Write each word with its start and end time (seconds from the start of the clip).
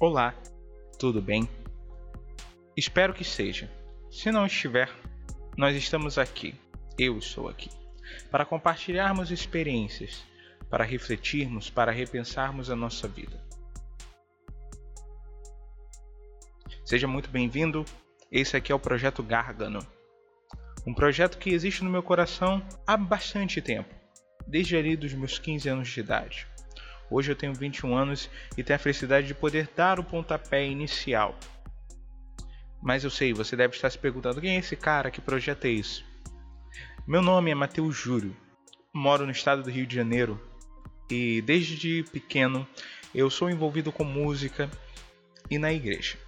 Olá, 0.00 0.32
tudo 0.96 1.20
bem? 1.20 1.48
Espero 2.76 3.12
que 3.12 3.24
seja. 3.24 3.68
Se 4.08 4.30
não 4.30 4.46
estiver, 4.46 4.88
nós 5.56 5.74
estamos 5.74 6.18
aqui, 6.18 6.54
eu 6.96 7.18
estou 7.18 7.48
aqui, 7.48 7.68
para 8.30 8.44
compartilharmos 8.44 9.32
experiências, 9.32 10.22
para 10.70 10.84
refletirmos, 10.84 11.68
para 11.68 11.90
repensarmos 11.90 12.70
a 12.70 12.76
nossa 12.76 13.08
vida. 13.08 13.44
Seja 16.84 17.08
muito 17.08 17.28
bem-vindo. 17.28 17.84
Esse 18.30 18.56
aqui 18.56 18.70
é 18.70 18.74
o 18.76 18.78
projeto 18.78 19.20
Gárgano. 19.20 19.84
Um 20.86 20.94
projeto 20.94 21.38
que 21.38 21.50
existe 21.50 21.82
no 21.82 21.90
meu 21.90 22.04
coração 22.04 22.64
há 22.86 22.96
bastante 22.96 23.60
tempo, 23.60 23.92
desde 24.46 24.76
ali 24.76 24.96
dos 24.96 25.12
meus 25.12 25.40
15 25.40 25.68
anos 25.68 25.88
de 25.88 25.98
idade. 25.98 26.47
Hoje 27.10 27.32
eu 27.32 27.36
tenho 27.36 27.54
21 27.54 27.96
anos 27.96 28.30
e 28.56 28.62
tenho 28.62 28.76
a 28.76 28.80
felicidade 28.80 29.26
de 29.26 29.34
poder 29.34 29.68
dar 29.74 29.98
o 29.98 30.04
pontapé 30.04 30.66
inicial. 30.66 31.38
Mas 32.82 33.02
eu 33.02 33.10
sei, 33.10 33.32
você 33.32 33.56
deve 33.56 33.74
estar 33.74 33.90
se 33.90 33.98
perguntando 33.98 34.40
quem 34.40 34.56
é 34.56 34.58
esse 34.58 34.76
cara, 34.76 35.10
que 35.10 35.20
projeto 35.20 35.64
é 35.64 35.70
isso? 35.70 36.04
Meu 37.06 37.22
nome 37.22 37.50
é 37.50 37.54
Matheus 37.54 37.96
Júlio, 37.96 38.36
moro 38.92 39.24
no 39.24 39.32
estado 39.32 39.62
do 39.62 39.70
Rio 39.70 39.86
de 39.86 39.96
Janeiro 39.96 40.40
e 41.10 41.40
desde 41.42 42.04
pequeno 42.12 42.68
eu 43.14 43.30
sou 43.30 43.48
envolvido 43.48 43.90
com 43.90 44.04
música 44.04 44.70
e 45.50 45.58
na 45.58 45.72
igreja. 45.72 46.18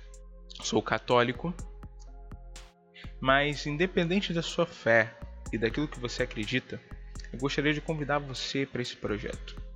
Sou 0.63 0.83
católico, 0.83 1.55
mas 3.21 3.67
independente 3.67 4.33
da 4.33 4.43
sua 4.43 4.67
fé 4.67 5.15
e 5.53 5.59
daquilo 5.59 5.89
que 5.89 6.01
você 6.01 6.23
acredita, 6.23 6.81
eu 7.33 7.39
gostaria 7.39 7.75
de 7.75 7.81
convidar 7.81 8.19
você 8.19 8.65
para 8.65 8.83
esse 8.83 8.97
projeto. 8.97 9.70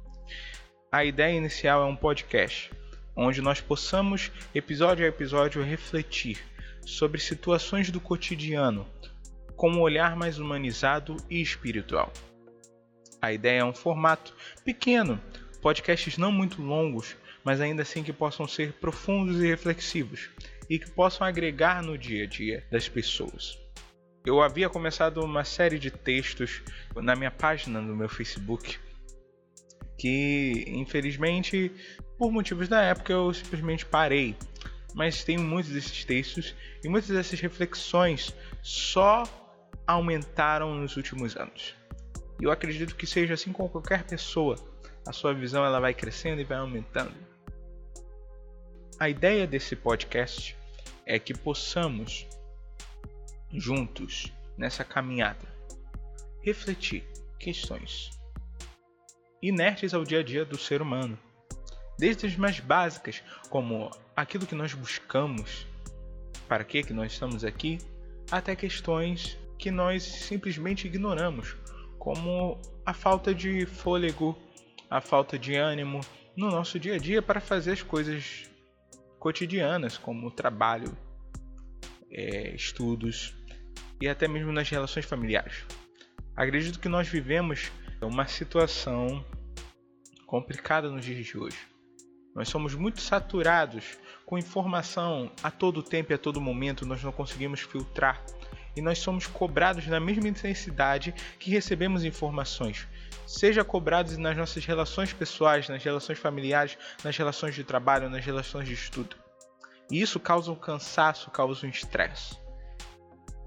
A 0.94 1.04
ideia 1.04 1.36
inicial 1.36 1.82
é 1.82 1.86
um 1.86 1.96
podcast, 1.96 2.70
onde 3.16 3.42
nós 3.42 3.60
possamos, 3.60 4.30
episódio 4.54 5.04
a 5.04 5.08
episódio, 5.08 5.60
refletir 5.60 6.38
sobre 6.86 7.20
situações 7.20 7.90
do 7.90 8.00
cotidiano 8.00 8.86
com 9.56 9.72
um 9.72 9.80
olhar 9.80 10.14
mais 10.14 10.38
humanizado 10.38 11.16
e 11.28 11.42
espiritual. 11.42 12.12
A 13.20 13.32
ideia 13.32 13.62
é 13.62 13.64
um 13.64 13.74
formato 13.74 14.36
pequeno, 14.64 15.20
podcasts 15.60 16.16
não 16.16 16.30
muito 16.30 16.62
longos, 16.62 17.16
mas 17.42 17.60
ainda 17.60 17.82
assim 17.82 18.04
que 18.04 18.12
possam 18.12 18.46
ser 18.46 18.74
profundos 18.74 19.42
e 19.42 19.48
reflexivos 19.48 20.30
e 20.70 20.78
que 20.78 20.92
possam 20.92 21.26
agregar 21.26 21.82
no 21.82 21.98
dia 21.98 22.22
a 22.22 22.28
dia 22.28 22.64
das 22.70 22.88
pessoas. 22.88 23.58
Eu 24.24 24.40
havia 24.40 24.70
começado 24.70 25.24
uma 25.24 25.42
série 25.42 25.80
de 25.80 25.90
textos 25.90 26.62
na 26.94 27.16
minha 27.16 27.32
página 27.32 27.80
no 27.80 27.96
meu 27.96 28.08
Facebook 28.08 28.78
que 29.96 30.64
infelizmente 30.68 31.70
por 32.18 32.30
motivos 32.30 32.68
da 32.68 32.82
época 32.82 33.12
eu 33.12 33.32
simplesmente 33.32 33.84
parei. 33.84 34.36
Mas 34.94 35.24
tenho 35.24 35.42
muitos 35.42 35.72
desses 35.72 36.04
textos 36.04 36.54
e 36.82 36.88
muitas 36.88 37.10
dessas 37.10 37.40
reflexões 37.40 38.34
só 38.62 39.24
aumentaram 39.86 40.74
nos 40.74 40.96
últimos 40.96 41.36
anos. 41.36 41.74
E 42.40 42.44
eu 42.44 42.50
acredito 42.50 42.94
que 42.94 43.06
seja 43.06 43.34
assim 43.34 43.52
com 43.52 43.68
qualquer 43.68 44.04
pessoa. 44.04 44.56
A 45.06 45.12
sua 45.12 45.34
visão 45.34 45.64
ela 45.64 45.80
vai 45.80 45.92
crescendo 45.92 46.40
e 46.40 46.44
vai 46.44 46.58
aumentando. 46.58 47.14
A 48.98 49.08
ideia 49.08 49.46
desse 49.46 49.74
podcast 49.74 50.56
é 51.04 51.18
que 51.18 51.34
possamos 51.34 52.26
juntos 53.52 54.32
nessa 54.56 54.84
caminhada 54.84 55.46
refletir 56.42 57.04
questões 57.38 58.10
inertes 59.48 59.92
ao 59.92 60.04
dia 60.04 60.20
a 60.20 60.22
dia 60.22 60.44
do 60.44 60.56
ser 60.56 60.80
humano. 60.80 61.18
Desde 61.98 62.26
as 62.26 62.36
mais 62.36 62.58
básicas, 62.60 63.22
como 63.50 63.90
aquilo 64.16 64.46
que 64.46 64.54
nós 64.54 64.72
buscamos, 64.72 65.66
para 66.48 66.64
que, 66.64 66.82
que 66.82 66.92
nós 66.92 67.12
estamos 67.12 67.44
aqui, 67.44 67.78
até 68.30 68.56
questões 68.56 69.38
que 69.58 69.70
nós 69.70 70.02
simplesmente 70.02 70.86
ignoramos, 70.86 71.54
como 71.98 72.60
a 72.84 72.94
falta 72.94 73.34
de 73.34 73.66
fôlego, 73.66 74.36
a 74.90 75.00
falta 75.00 75.38
de 75.38 75.54
ânimo 75.54 76.00
no 76.36 76.50
nosso 76.50 76.78
dia 76.78 76.94
a 76.94 76.98
dia 76.98 77.22
para 77.22 77.40
fazer 77.40 77.72
as 77.72 77.82
coisas 77.82 78.50
cotidianas, 79.18 79.96
como 79.96 80.30
trabalho, 80.30 80.96
é, 82.10 82.54
estudos 82.54 83.34
e 84.00 84.08
até 84.08 84.26
mesmo 84.26 84.52
nas 84.52 84.68
relações 84.68 85.04
familiares. 85.04 85.64
Acredito 86.34 86.80
que 86.80 86.88
nós 86.88 87.08
vivemos 87.08 87.70
uma 88.00 88.26
situação 88.26 89.24
complicada 90.34 90.90
nos 90.90 91.04
dias 91.04 91.24
de 91.24 91.38
hoje. 91.38 91.58
Nós 92.34 92.48
somos 92.48 92.74
muito 92.74 93.00
saturados 93.00 93.96
com 94.26 94.36
informação 94.36 95.30
a 95.40 95.48
todo 95.48 95.80
tempo 95.80 96.10
e 96.10 96.14
a 96.16 96.18
todo 96.18 96.40
momento, 96.40 96.84
nós 96.84 97.00
não 97.04 97.12
conseguimos 97.12 97.60
filtrar. 97.60 98.20
E 98.74 98.82
nós 98.82 98.98
somos 98.98 99.28
cobrados 99.28 99.86
na 99.86 100.00
mesma 100.00 100.26
intensidade 100.26 101.14
que 101.38 101.52
recebemos 101.52 102.02
informações. 102.04 102.88
Seja 103.24 103.62
cobrados 103.62 104.18
nas 104.18 104.36
nossas 104.36 104.66
relações 104.66 105.12
pessoais, 105.12 105.68
nas 105.68 105.84
relações 105.84 106.18
familiares, 106.18 106.76
nas 107.04 107.16
relações 107.16 107.54
de 107.54 107.62
trabalho, 107.62 108.10
nas 108.10 108.24
relações 108.24 108.66
de 108.66 108.74
estudo. 108.74 109.14
E 109.88 110.00
isso 110.00 110.18
causa 110.18 110.50
um 110.50 110.56
cansaço, 110.56 111.30
causa 111.30 111.64
um 111.64 111.70
estresse. 111.70 112.36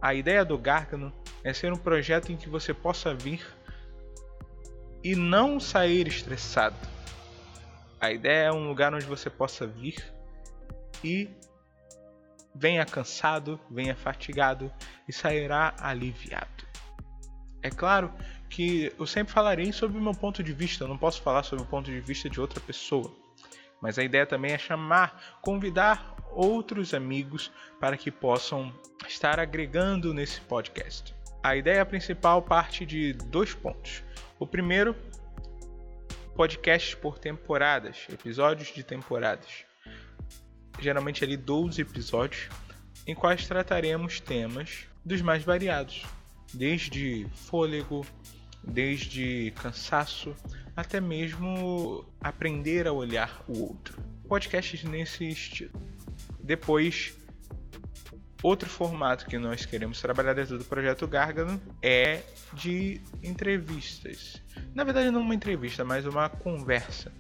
A 0.02 0.14
ideia 0.14 0.46
do 0.46 0.58
Gárgano 0.58 1.14
é 1.44 1.52
ser 1.52 1.74
um 1.74 1.78
projeto 1.78 2.32
em 2.32 2.38
que 2.38 2.48
você 2.48 2.74
possa 2.74 3.14
vir 3.14 3.57
e 5.08 5.16
não 5.16 5.58
sair 5.58 6.06
estressado. 6.06 6.76
A 7.98 8.12
ideia 8.12 8.48
é 8.48 8.52
um 8.52 8.68
lugar 8.68 8.94
onde 8.94 9.06
você 9.06 9.30
possa 9.30 9.66
vir 9.66 10.04
e 11.02 11.30
venha 12.54 12.86
cansado, 12.86 13.58
venha 13.72 13.96
fatigado 13.96 14.70
e 15.08 15.14
sairá 15.14 15.74
aliviado. 15.80 16.68
É 17.64 17.70
claro 17.70 18.14
que 18.50 18.92
eu 19.00 19.08
sempre 19.08 19.32
falarei 19.32 19.72
sobre 19.72 19.98
o 19.98 20.02
meu 20.02 20.14
ponto 20.14 20.44
de 20.44 20.52
vista, 20.52 20.84
eu 20.84 20.90
não 20.90 20.98
posso 20.98 21.22
falar 21.22 21.44
sobre 21.44 21.64
o 21.64 21.68
ponto 21.68 21.90
de 21.90 22.02
vista 22.02 22.30
de 22.30 22.42
outra 22.42 22.60
pessoa. 22.60 23.10
Mas 23.82 23.98
a 23.98 24.04
ideia 24.04 24.26
também 24.26 24.52
é 24.52 24.58
chamar, 24.58 25.40
convidar 25.42 26.18
outros 26.34 26.94
amigos 26.94 27.50
para 27.80 27.96
que 27.96 28.12
possam 28.12 28.74
estar 29.08 29.40
agregando 29.40 30.14
nesse 30.14 30.42
podcast. 30.42 31.17
A 31.48 31.56
ideia 31.56 31.86
principal 31.86 32.42
parte 32.42 32.86
de 32.86 33.14
dois 33.14 33.54
pontos. 33.54 34.04
O 34.38 34.46
primeiro, 34.46 34.94
podcasts 36.36 36.94
por 36.94 37.18
temporadas, 37.18 38.06
episódios 38.12 38.74
de 38.74 38.84
temporadas. 38.84 39.64
Geralmente 40.78 41.24
ali 41.24 41.38
12 41.38 41.82
episódios, 41.82 42.50
em 43.08 43.16
quais 43.16 43.48
trataremos 43.48 44.20
temas 44.20 44.88
dos 45.06 45.22
mais 45.22 45.42
variados, 45.42 46.04
desde 46.54 47.26
fôlego, 47.34 48.06
desde 48.62 49.52
cansaço, 49.52 50.36
até 50.76 51.00
mesmo 51.00 52.04
aprender 52.20 52.88
a 52.88 52.92
olhar 52.92 53.42
o 53.48 53.62
outro. 53.62 54.04
Podcasts 54.28 54.84
nesse 54.84 55.30
estilo. 55.30 55.72
Depois, 56.42 57.16
Outro 58.44 58.70
formato 58.70 59.26
que 59.26 59.38
nós 59.38 59.66
queremos 59.66 60.00
trabalhar 60.00 60.34
dentro 60.34 60.58
do 60.60 60.66
projeto 60.66 61.08
Gárgano 61.08 61.60
é 61.82 62.22
de 62.54 63.02
entrevistas. 63.24 64.42
Na 64.76 64.84
verdade, 64.84 65.10
não 65.10 65.22
uma 65.22 65.34
entrevista, 65.34 65.84
mas 65.84 66.06
uma 66.06 66.30
conversa. 66.30 67.12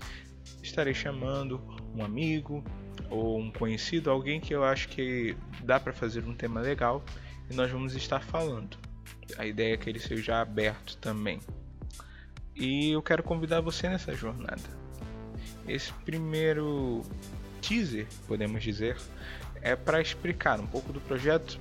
Estarei 0.62 0.94
chamando 0.94 1.60
um 1.96 2.04
amigo 2.04 2.64
ou 3.10 3.40
um 3.40 3.52
conhecido, 3.52 4.12
alguém 4.12 4.40
que 4.40 4.54
eu 4.54 4.64
acho 4.64 4.90
que 4.90 5.36
dá 5.64 5.80
para 5.80 5.92
fazer 5.92 6.24
um 6.24 6.36
tema 6.36 6.62
legal 6.62 7.04
e 7.50 7.56
nós 7.56 7.72
vamos 7.72 7.96
estar 7.96 8.22
falando. 8.22 8.78
A 9.38 9.46
ideia 9.46 9.74
é 9.74 9.78
que 9.78 9.90
ele 9.90 10.00
seja 10.00 10.40
aberto 10.40 10.98
também. 10.98 11.40
E 12.56 12.92
eu 12.92 13.02
quero 13.02 13.24
convidar 13.24 13.62
você 13.62 13.90
nessa 13.90 14.14
jornada. 14.14 14.62
Esse 15.68 15.92
primeiro 16.06 17.02
teaser, 17.62 18.08
podemos 18.28 18.64
dizer, 18.64 18.98
é 19.62 19.76
para 19.76 20.02
explicar 20.02 20.60
um 20.60 20.68
pouco 20.68 20.92
do 20.92 21.00
projeto 21.02 21.60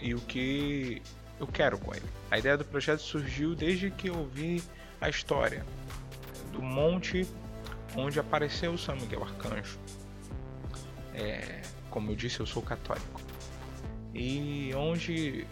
e 0.00 0.14
o 0.14 0.20
que 0.20 1.02
eu 1.38 1.46
quero 1.46 1.78
com 1.78 1.94
ele. 1.94 2.06
A 2.30 2.38
ideia 2.38 2.56
do 2.56 2.64
projeto 2.64 3.00
surgiu 3.00 3.54
desde 3.54 3.90
que 3.90 4.08
eu 4.08 4.26
vi 4.26 4.62
a 5.00 5.08
história 5.08 5.64
do 6.52 6.62
monte 6.62 7.26
onde 7.96 8.18
apareceu 8.18 8.76
São 8.78 8.96
Miguel 8.96 9.22
Arcanjo. 9.22 9.78
É, 11.14 11.62
como 11.90 12.10
eu 12.10 12.16
disse, 12.16 12.40
eu 12.40 12.46
sou 12.46 12.62
católico. 12.62 13.20
E 14.14 14.70
onde 14.74 15.46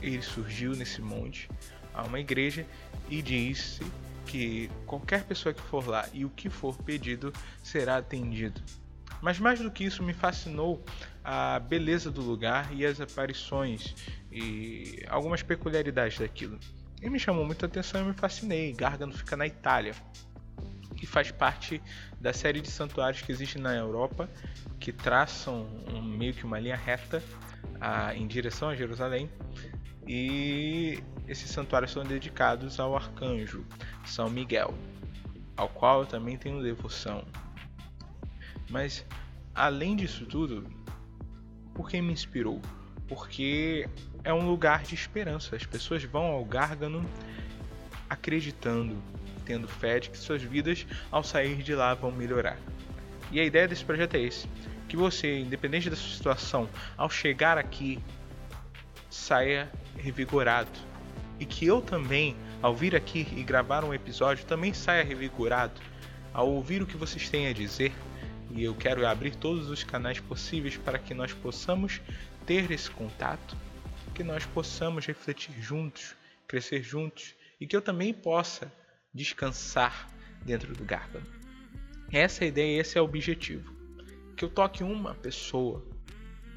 ele 0.00 0.22
surgiu 0.22 0.72
nesse 0.72 1.00
monte, 1.00 1.48
há 1.94 2.02
uma 2.02 2.20
igreja 2.20 2.66
e 3.08 3.22
disse 3.22 3.82
que 4.26 4.70
qualquer 4.86 5.24
pessoa 5.24 5.52
que 5.52 5.60
for 5.60 5.86
lá 5.86 6.08
e 6.12 6.24
o 6.24 6.30
que 6.30 6.48
for 6.48 6.76
pedido 6.76 7.32
será 7.62 7.98
atendido. 7.98 8.62
Mas 9.22 9.38
mais 9.38 9.60
do 9.60 9.70
que 9.70 9.84
isso, 9.84 10.02
me 10.02 10.12
fascinou 10.12 10.84
a 11.22 11.60
beleza 11.60 12.10
do 12.10 12.20
lugar 12.20 12.74
e 12.74 12.84
as 12.84 13.00
aparições 13.00 13.94
e 14.32 15.04
algumas 15.08 15.42
peculiaridades 15.42 16.18
daquilo. 16.18 16.58
E 17.00 17.08
me 17.08 17.20
chamou 17.20 17.44
muita 17.44 17.66
atenção 17.66 18.02
e 18.02 18.04
me 18.04 18.14
fascinei. 18.14 18.72
Gargano 18.72 19.12
fica 19.12 19.36
na 19.36 19.46
Itália. 19.46 19.94
que 20.96 21.06
faz 21.06 21.30
parte 21.32 21.82
da 22.20 22.32
série 22.32 22.60
de 22.60 22.70
santuários 22.70 23.22
que 23.22 23.32
existe 23.32 23.58
na 23.58 23.74
Europa, 23.74 24.28
que 24.78 24.92
traçam 24.92 25.66
um, 25.88 26.00
meio 26.02 26.34
que 26.34 26.44
uma 26.44 26.60
linha 26.60 26.76
reta 26.76 27.22
a, 27.80 28.14
em 28.14 28.26
direção 28.26 28.68
a 28.68 28.76
Jerusalém. 28.76 29.28
E 30.06 31.02
esses 31.28 31.50
santuários 31.50 31.92
são 31.92 32.04
dedicados 32.04 32.78
ao 32.80 32.94
arcanjo 32.94 33.64
São 34.04 34.28
Miguel, 34.28 34.74
ao 35.56 35.68
qual 35.68 36.00
eu 36.00 36.06
também 36.06 36.36
tenho 36.36 36.62
devoção. 36.62 37.24
Mas 38.68 39.04
além 39.54 39.96
disso 39.96 40.26
tudo, 40.26 40.66
por 41.74 41.88
que 41.88 42.00
me 42.00 42.12
inspirou? 42.12 42.60
Porque 43.08 43.88
é 44.24 44.32
um 44.32 44.48
lugar 44.48 44.82
de 44.82 44.94
esperança. 44.94 45.56
As 45.56 45.66
pessoas 45.66 46.04
vão 46.04 46.24
ao 46.24 46.44
Gárgano 46.44 47.04
acreditando, 48.08 48.96
tendo 49.44 49.66
fé 49.66 49.98
de 49.98 50.10
que 50.10 50.18
suas 50.18 50.42
vidas 50.42 50.86
ao 51.10 51.22
sair 51.22 51.62
de 51.62 51.74
lá 51.74 51.94
vão 51.94 52.12
melhorar. 52.12 52.58
E 53.30 53.40
a 53.40 53.44
ideia 53.44 53.66
desse 53.66 53.84
projeto 53.84 54.14
é 54.14 54.20
esse: 54.20 54.46
que 54.88 54.96
você, 54.96 55.40
independente 55.40 55.88
da 55.88 55.96
sua 55.96 56.14
situação, 56.14 56.68
ao 56.96 57.08
chegar 57.08 57.56
aqui, 57.56 57.98
saia 59.08 59.70
revigorado. 59.96 60.70
E 61.40 61.46
que 61.46 61.66
eu 61.66 61.80
também, 61.80 62.36
ao 62.60 62.74
vir 62.74 62.94
aqui 62.94 63.26
e 63.36 63.42
gravar 63.42 63.84
um 63.84 63.94
episódio, 63.94 64.44
também 64.44 64.72
saia 64.74 65.02
revigorado. 65.02 65.80
Ao 66.32 66.48
ouvir 66.48 66.82
o 66.82 66.86
que 66.86 66.96
vocês 66.96 67.28
têm 67.28 67.48
a 67.48 67.52
dizer, 67.52 67.92
e 68.54 68.64
eu 68.64 68.74
quero 68.74 69.06
abrir 69.06 69.34
todos 69.34 69.70
os 69.70 69.82
canais 69.82 70.20
possíveis 70.20 70.76
para 70.76 70.98
que 70.98 71.14
nós 71.14 71.32
possamos 71.32 72.00
ter 72.46 72.70
esse 72.70 72.90
contato, 72.90 73.56
que 74.14 74.22
nós 74.22 74.44
possamos 74.44 75.06
refletir 75.06 75.54
juntos, 75.60 76.14
crescer 76.46 76.82
juntos 76.82 77.34
e 77.58 77.66
que 77.66 77.74
eu 77.74 77.80
também 77.80 78.12
possa 78.12 78.70
descansar 79.12 80.08
dentro 80.44 80.74
do 80.74 80.84
Gárgano. 80.84 81.26
Essa 82.12 82.44
é 82.44 82.46
a 82.46 82.48
ideia, 82.48 82.80
esse 82.80 82.98
é 82.98 83.00
o 83.00 83.04
objetivo. 83.04 83.74
Que 84.36 84.44
eu 84.44 84.50
toque 84.50 84.84
uma 84.84 85.14
pessoa. 85.14 85.82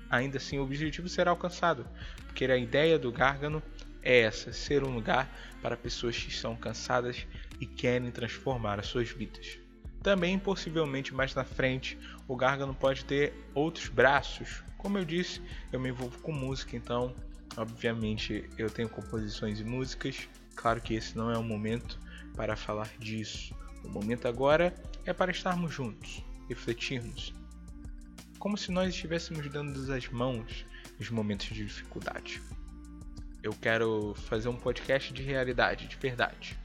Ainda 0.10 0.38
assim, 0.38 0.60
o 0.60 0.64
objetivo 0.64 1.08
será 1.08 1.32
alcançado, 1.32 1.88
porque 2.26 2.46
a 2.46 2.58
ideia 2.58 3.00
do 3.00 3.12
Gárgano 3.12 3.64
é 4.02 4.20
essa: 4.20 4.52
ser 4.52 4.84
um 4.84 4.94
lugar 4.94 5.30
para 5.62 5.78
pessoas 5.78 6.18
que 6.18 6.30
estão 6.30 6.56
cansadas 6.56 7.26
e 7.60 7.66
querem 7.66 8.12
transformar 8.12 8.80
as 8.80 8.88
suas 8.88 9.10
vidas. 9.10 9.65
Também, 10.06 10.38
possivelmente 10.38 11.16
mais 11.16 11.34
na 11.34 11.44
frente, 11.44 11.98
o 12.28 12.36
Gárgano 12.36 12.76
pode 12.76 13.04
ter 13.04 13.34
outros 13.56 13.88
braços. 13.90 14.62
Como 14.78 15.00
eu 15.00 15.04
disse, 15.04 15.42
eu 15.72 15.80
me 15.80 15.90
envolvo 15.90 16.20
com 16.20 16.32
música, 16.32 16.78
então, 16.78 17.12
obviamente, 17.58 18.48
eu 18.56 18.70
tenho 18.70 18.88
composições 18.88 19.60
e 19.60 19.64
músicas. 19.64 20.30
Claro 20.54 20.80
que 20.80 20.94
esse 20.94 21.18
não 21.18 21.32
é 21.32 21.38
o 21.40 21.44
momento 21.44 22.00
para 22.36 22.56
falar 22.56 22.88
disso. 23.00 23.56
O 23.84 23.90
momento 23.90 24.28
agora 24.28 24.76
é 25.08 25.12
para 25.12 25.32
estarmos 25.32 25.74
juntos, 25.74 26.24
refletirmos, 26.48 27.34
como 28.38 28.56
se 28.60 28.72
nós 28.72 28.94
estivéssemos 28.94 29.50
dando 29.50 29.92
as 29.92 30.08
mãos 30.10 30.68
nos 31.00 31.10
momentos 31.10 31.48
de 31.48 31.66
dificuldade. 31.66 32.44
Eu 33.42 33.54
quero 33.54 34.14
fazer 34.14 34.50
um 34.50 34.56
podcast 34.56 35.12
de 35.12 35.24
realidade, 35.24 35.88
de 35.88 35.96
verdade. 35.96 36.56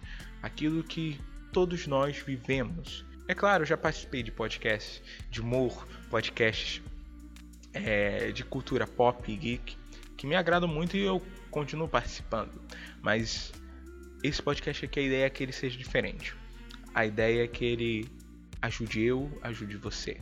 Aquilo 0.42 0.84
que 0.84 1.18
todos 1.54 1.86
nós 1.86 2.18
vivemos 2.18 3.08
é 3.30 3.34
claro, 3.34 3.64
já 3.64 3.76
participei 3.76 4.24
de 4.24 4.32
podcasts 4.32 5.00
de 5.30 5.40
humor, 5.40 5.86
podcasts 6.10 6.82
é, 7.72 8.32
de 8.32 8.42
cultura 8.42 8.88
pop 8.88 9.30
e 9.30 9.36
geek, 9.36 9.76
que 10.16 10.26
me 10.26 10.34
agradam 10.34 10.68
muito 10.68 10.96
e 10.96 11.00
eu 11.02 11.22
continuo 11.48 11.88
participando. 11.88 12.60
Mas 13.00 13.52
esse 14.24 14.42
podcast 14.42 14.84
aqui, 14.84 14.98
a 14.98 15.02
ideia 15.04 15.26
é 15.26 15.30
que 15.30 15.44
ele 15.44 15.52
seja 15.52 15.78
diferente. 15.78 16.34
A 16.92 17.06
ideia 17.06 17.44
é 17.44 17.46
que 17.46 17.64
ele 17.64 18.08
ajude 18.60 19.00
eu, 19.00 19.30
ajude 19.42 19.76
você. 19.76 20.20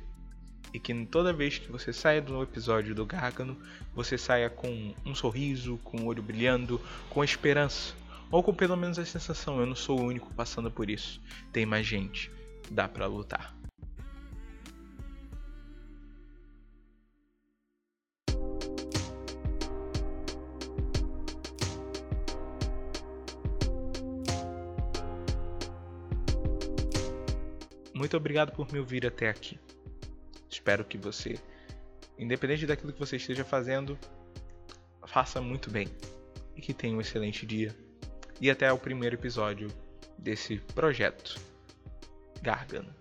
E 0.74 0.78
que 0.78 0.94
toda 1.06 1.32
vez 1.32 1.58
que 1.58 1.72
você 1.72 1.94
saia 1.94 2.20
do 2.20 2.42
episódio 2.42 2.94
do 2.94 3.06
Gargano, 3.06 3.58
você 3.94 4.18
saia 4.18 4.50
com 4.50 4.94
um 5.06 5.14
sorriso, 5.14 5.78
com 5.82 6.02
o 6.02 6.06
olho 6.08 6.22
brilhando, 6.22 6.78
com 7.08 7.24
esperança. 7.24 7.94
Ou 8.30 8.42
com 8.42 8.52
pelo 8.52 8.76
menos 8.76 8.98
a 8.98 9.06
sensação, 9.06 9.58
eu 9.58 9.64
não 9.64 9.74
sou 9.74 9.98
o 9.98 10.04
único 10.04 10.34
passando 10.34 10.70
por 10.70 10.90
isso. 10.90 11.22
Tem 11.50 11.64
mais 11.64 11.86
gente 11.86 12.30
dá 12.70 12.88
para 12.88 13.06
lutar. 13.06 13.58
Muito 27.98 28.16
obrigado 28.16 28.52
por 28.52 28.72
me 28.72 28.78
ouvir 28.78 29.04
até 29.04 29.28
aqui. 29.28 29.58
Espero 30.48 30.84
que 30.84 30.96
você, 30.96 31.36
independente 32.16 32.64
daquilo 32.64 32.92
que 32.92 32.98
você 32.98 33.16
esteja 33.16 33.44
fazendo, 33.44 33.98
faça 35.04 35.40
muito 35.40 35.68
bem 35.68 35.88
e 36.54 36.60
que 36.60 36.72
tenha 36.72 36.96
um 36.96 37.00
excelente 37.00 37.44
dia. 37.44 37.74
E 38.40 38.48
até 38.50 38.72
o 38.72 38.78
primeiro 38.78 39.16
episódio 39.16 39.68
desse 40.16 40.58
projeto. 40.76 41.47
Gargano. 42.42 42.92